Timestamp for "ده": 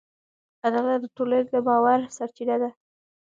2.61-2.69